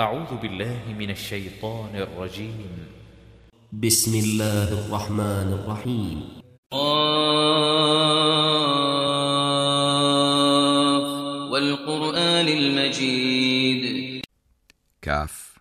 [0.00, 2.68] أعوذ بالله من الشيطان الرجيم.
[3.72, 6.22] بسم الله الرحمن الرحيم.
[6.68, 7.08] قاف
[11.52, 14.20] والقرآن المجيد.
[15.00, 15.56] Kaf,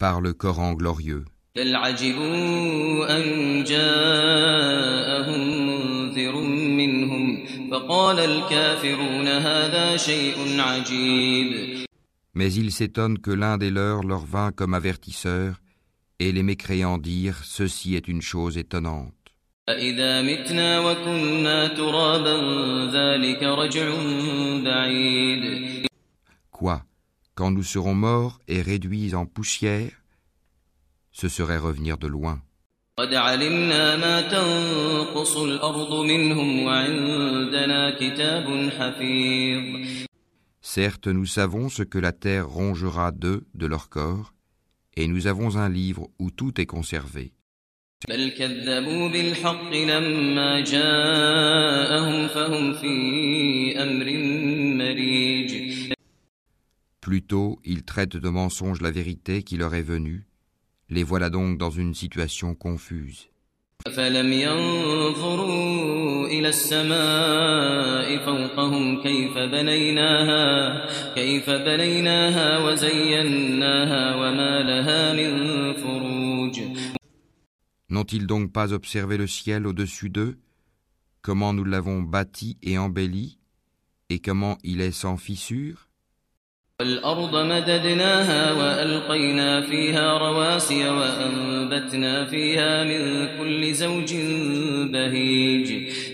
[0.00, 1.24] par le Coran glorieux.
[1.56, 3.22] بل عجبوا أن
[3.64, 6.36] جاءهم منذر
[6.80, 11.83] منهم فقال الكافرون هذا شيء عجيب.
[12.34, 15.60] mais ils s'étonnent que l'un des leurs leur vint comme avertisseur,
[16.18, 19.14] et les mécréants dirent Ceci est une chose étonnante.
[26.50, 26.82] Quoi
[27.34, 29.90] Quand nous serons morts et réduits en poussière,
[31.12, 32.40] ce serait revenir de loin.
[40.66, 44.32] Certes, nous savons ce que la terre rongera d'eux, de leur corps,
[44.96, 47.34] et nous avons un livre où tout est conservé.
[57.02, 60.24] Plutôt, ils traitent de mensonge la vérité qui leur est venue,
[60.88, 63.28] les voilà donc dans une situation confuse.
[66.38, 70.44] إلى السماء فوقهم كيف بنيناها
[71.14, 75.32] كيف بنيناها وزيناها وما لها من
[75.82, 76.60] فروج.
[77.90, 80.36] N'ont-ils donc pas observé le ciel au-dessus d'eux?
[81.22, 83.38] Comment nous l'avons bâti et embelli?
[84.10, 85.88] Et comment il est sans fissure?
[86.80, 94.14] والأرض مددناها وألقينا فيها رواسي وأنبتنا فيها من كل زوج
[94.92, 96.13] بهيج.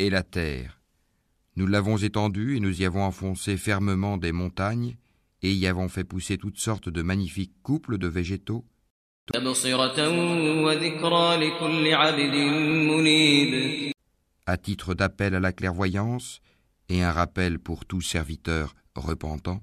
[0.00, 0.80] et la terre.
[1.56, 4.96] Nous l'avons étendue et nous y avons enfoncé fermement des montagnes
[5.42, 8.64] et y avons fait pousser toutes sortes de magnifiques couples de végétaux.
[14.46, 16.40] À titre d'appel à la clairvoyance
[16.88, 19.60] et un rappel pour tout serviteur repentant.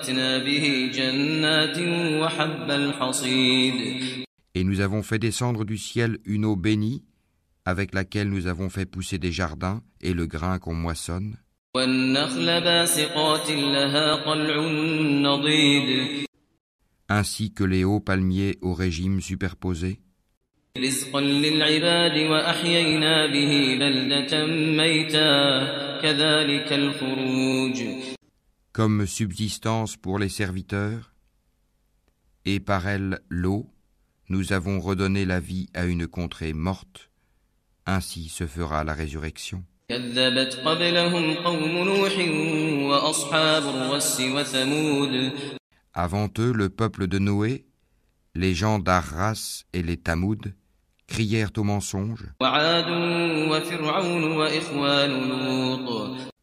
[0.00, 1.78] فأنبتنا به جنات
[2.22, 3.74] وحب الحصيد
[4.54, 7.04] Et nous avons fait descendre du ciel une eau bénie,
[7.66, 11.36] avec laquelle nous avons fait pousser des jardins et le grain qu'on moissonne,
[11.74, 14.56] والنخل باسقات لها طلع
[15.22, 16.26] نضيد
[17.08, 20.00] ainsi que les hauts palmiers au régime superposé,
[28.73, 31.13] comme subsistance pour les serviteurs,
[32.45, 33.69] et par elle l'eau,
[34.29, 37.09] nous avons redonné la vie à une contrée morte,
[37.85, 39.63] ainsi se fera la résurrection.
[45.93, 47.65] Avant eux, le peuple de Noé,
[48.35, 50.37] les gens d'Arras et les Tamouds,
[51.07, 52.23] crièrent au mensonge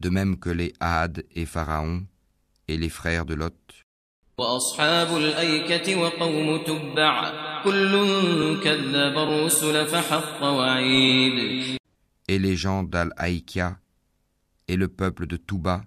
[0.00, 2.04] de même que les Had et Pharaon
[2.68, 3.54] et les frères de Lot.
[12.28, 13.78] Et les gens d'Al-Aïkia
[14.68, 15.82] et le peuple de Touba,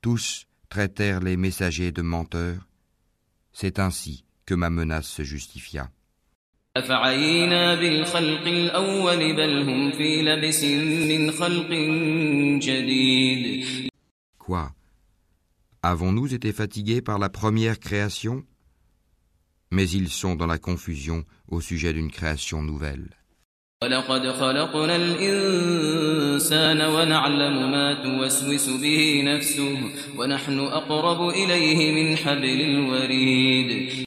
[0.00, 2.68] tous traitèrent les messagers de menteurs.
[3.52, 5.90] C'est ainsi que ma menace se justifia.
[6.76, 10.64] أفعينا بالخلق الأول بل هم في لبس
[11.10, 11.70] من خلق
[12.64, 13.64] جديد
[14.38, 14.72] Quoi
[15.82, 18.44] Avons-nous été fatigués par la première création
[19.70, 23.08] Mais ils sont dans la confusion au sujet d'une création nouvelle.
[23.82, 29.78] ولقد خلقنا الإنسان ونعلم ما توسوس به نفسه
[30.16, 34.04] ونحن أقرب إليه من حبل الوريد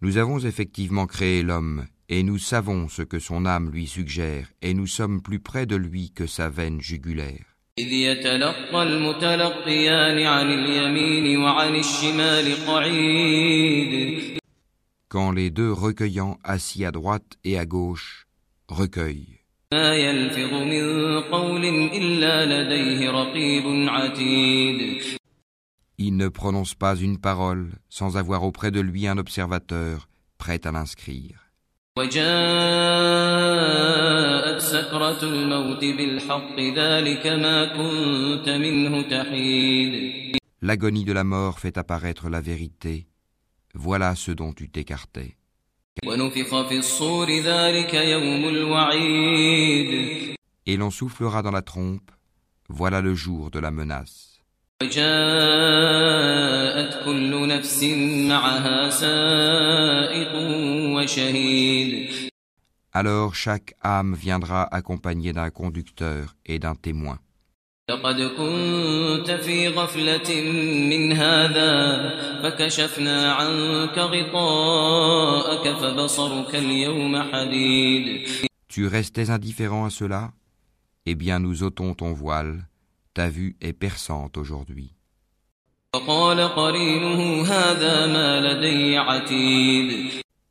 [0.00, 4.72] Nous avons effectivement créé l'homme, et nous savons ce que son âme lui suggère, et
[4.72, 7.44] nous sommes plus près de lui que sa veine jugulaire.
[15.08, 18.28] Quand les deux recueillants assis à droite et à gauche
[18.68, 19.40] recueillent.
[25.97, 30.71] Il ne prononce pas une parole sans avoir auprès de lui un observateur prêt à
[30.71, 31.39] l'inscrire.
[33.23, 40.33] وجاءت سكرة الموت بالحق ذلك ما كنت منه تحيد
[40.63, 43.05] L'agonie de la mort fait apparaître la vérité.
[43.75, 45.37] Voilà ce dont tu t'écartais.
[46.05, 50.35] ونفخ في الصور ذلك يوم الوعيد
[50.65, 52.09] Et l'on soufflera dans la trompe,
[52.69, 54.36] voilà le jour de la menace.
[55.73, 57.83] وجاءت كل نفس
[58.29, 60.33] معها سائق
[60.95, 62.09] وشهيد
[62.95, 67.19] Alors chaque âme viendra accompagnée d'un conducteur et d'un témoin.
[67.89, 70.41] لقد كنت في غفلة
[70.89, 72.09] من هذا
[72.43, 78.27] فكشفنا عنك غطاءك فبصرك اليوم حديد
[78.69, 80.31] Tu restais indifférent à cela
[81.05, 82.65] Eh bien nous ôtons ton voile,
[83.18, 84.94] ta vue est perçante aujourd'hui.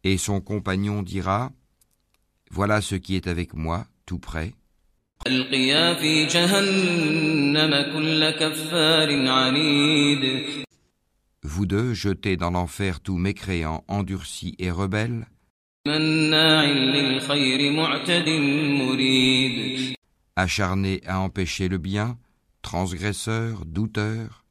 [0.03, 1.53] Et son compagnon dira,
[2.51, 4.53] Voilà ce qui est avec moi, tout près.
[11.43, 15.25] Vous deux jetez dans l'enfer tout mécréant, endurci et rebelle,
[20.35, 22.17] acharné à empêcher le bien,
[22.66, 24.42] transgresseur, douteur,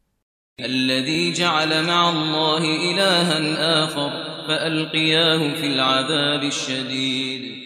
[0.60, 4.10] الذي جعل مع الله إلها آخر
[4.48, 7.62] فألقياه في العذاب الشديد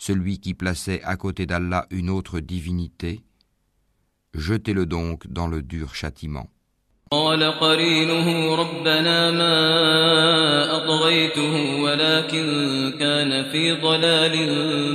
[0.00, 3.20] celui qui plaçait à côté d'Allah une autre divinité,
[4.34, 6.48] jetez-le donc dans le dur châtiment.
[7.12, 12.46] قال قرينه ربنا ما أطغيته ولكن
[12.98, 14.34] كان في ضلال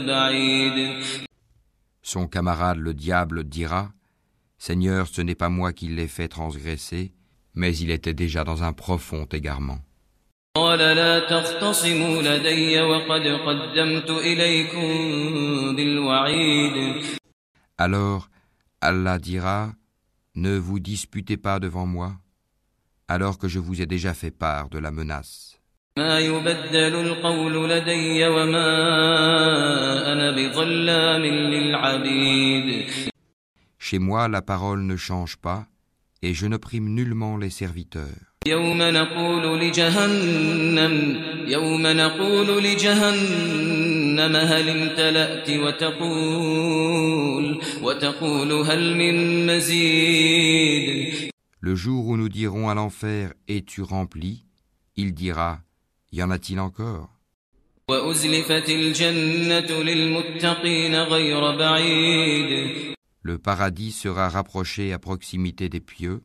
[0.07, 1.03] بعيد
[2.01, 3.91] Son camarade le diable dira,
[4.59, 7.13] Seigneur, ce n'est pas moi qui l'ai fait transgresser,
[7.53, 9.79] mais il était déjà dans un profond égarement.
[10.57, 14.87] قال لا تختصموا لدي وقد قدمت إليكم
[15.75, 17.03] بالوعيد
[17.77, 18.29] Alors
[18.81, 19.73] Allah dira,
[20.35, 22.13] Ne vous disputez pas devant moi,
[23.07, 25.59] alors que je vous ai déjà fait part de la menace.
[25.97, 28.71] ما يبدل القول لدي وما
[30.13, 32.85] أنا بظلام للعبيد
[33.79, 35.67] Chez moi, la parole ne change pas,
[36.21, 38.35] et je ne prime nullement les serviteurs.
[38.47, 46.65] يوم نقول لجهنم يوم نقول لجهنم هل امتلأت وتقول
[47.81, 51.29] وتقول هل من مزيد
[51.61, 54.45] Le jour où nous dirons à l'enfer Es-tu rempli
[54.95, 55.59] il dira
[56.11, 57.09] Y en a-t-il encore
[57.89, 66.22] وأزلفت الجنة للمتقين غير بعيد le paradis sera rapproché à proximité des pieux.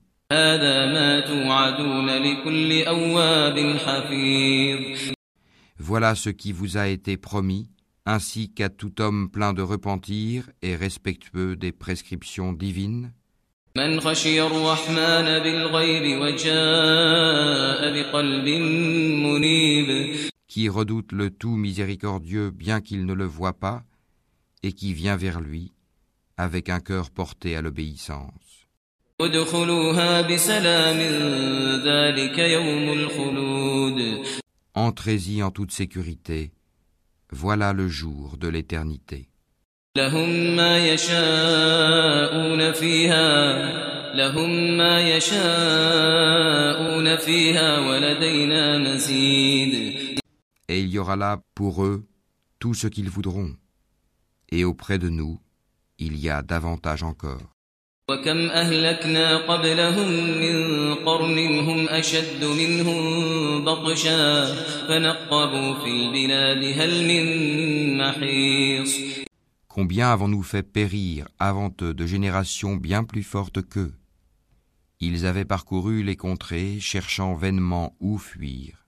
[5.78, 7.70] Voilà ce qui vous a été promis,
[8.06, 13.12] ainsi qu'à tout homme plein de repentir et respectueux des prescriptions divines.
[20.48, 23.84] Qui redoute le tout miséricordieux bien qu'il ne le voie pas,
[24.64, 25.75] et qui vient vers lui
[26.38, 28.68] avec un cœur porté à l'obéissance.
[34.74, 36.52] Entrez-y en toute sécurité,
[37.32, 39.30] voilà le jour de l'éternité.
[50.68, 52.06] Et il y aura là pour eux
[52.60, 53.56] tout ce qu'ils voudront.
[54.50, 55.40] Et auprès de nous,
[55.99, 57.43] il y a davantage encore.
[58.11, 64.55] وكم أهلكنا قبلهم من قرن هم أشد منهم بطشا
[64.89, 67.25] فنقبوا في البلاد هل من
[67.99, 69.21] محيص
[69.69, 73.95] Combien avons-nous fait périr avant eux de générations bien plus fortes qu'eux
[74.99, 78.81] Ils avaient parcouru les contrées, cherchant vainement où fuir.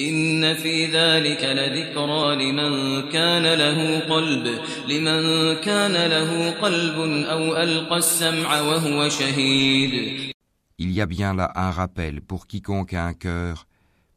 [0.00, 4.58] إن في ذلك لذكرى لمن كان له قلب
[4.88, 10.34] لمن كان له قلب أو ألقى السمع وهو شهيد
[10.76, 13.68] Il y a bien là un rappel pour quiconque a un cœur,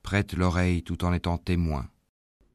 [0.02, 1.86] prête l'oreille tout en étant témoin.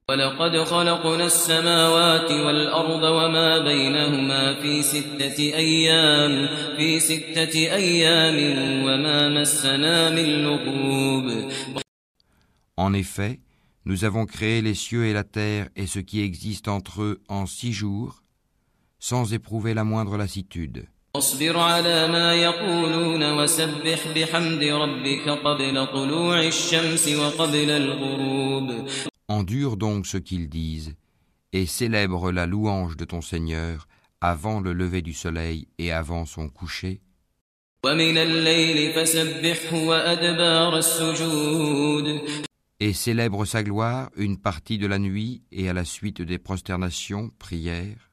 [0.08, 8.36] ولقد خلقنا السماوات والأرض وما بينهما في ستة أيام في ستة أيام
[8.84, 11.52] وما مسنا من لغوب
[12.77, 13.39] En effet,
[13.85, 17.45] nous avons créé les cieux et la terre et ce qui existe entre eux en
[17.45, 18.23] six jours,
[18.99, 20.87] sans éprouver la moindre lassitude.
[21.15, 28.89] اصبر على ما يقولون وسبح بحمد ربك قبل طلوع الشمس وقبل الغروب
[29.29, 30.95] Endure donc ce qu'ils disent,
[31.53, 33.87] et célèbre la louange de ton Seigneur
[34.21, 37.01] avant le lever du soleil et avant son coucher,
[37.83, 42.21] ومن الليل فسبحه وأدبار السجود
[42.82, 47.30] et célèbre sa gloire une partie de la nuit et à la suite des prosternations,
[47.38, 48.10] prières.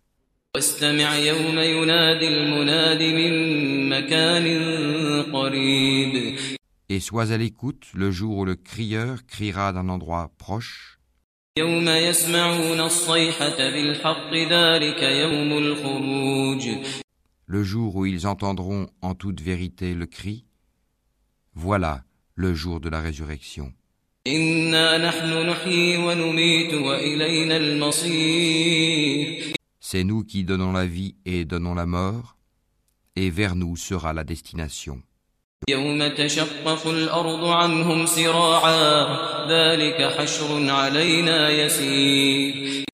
[6.87, 10.99] Et sois à l'écoute le jour où le crieur criera d'un endroit proche.
[17.47, 20.45] Le jour où ils entendront en toute vérité le cri,
[21.55, 22.03] voilà
[22.35, 23.73] le jour de la résurrection.
[24.28, 31.84] إنا نحن نحيي ونميت وإلينا المصير C'est nous qui donnons la vie et donnons la
[31.84, 32.36] mort,
[33.16, 35.02] et vers nous sera la destination.
[35.68, 39.06] يوم تشقق الأرض عنهم سراعا
[39.48, 42.84] ذلك حشر علينا يسير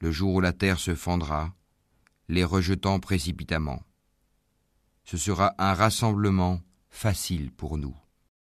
[0.00, 1.52] Le jour où la terre se fendra,
[2.28, 3.80] les rejetant précipitamment.
[5.04, 6.60] Ce sera un rassemblement
[6.90, 7.96] facile pour nous.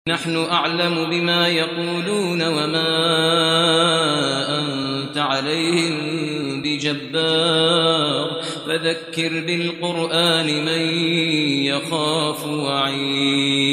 [0.08, 2.88] نحن أعلم بما يقولون وما
[4.60, 10.82] أنت عليهم بجبار فذكر بالقرآن من
[11.66, 13.68] يخاف وعيد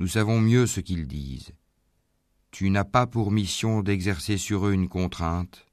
[0.00, 1.52] Nous savons mieux ce qu'ils disent.
[2.52, 5.66] Tu n'as pas pour mission d'exercer sur eux une contrainte.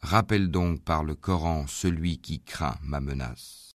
[0.00, 3.67] Rappelle donc par le Coran celui qui craint ma menace.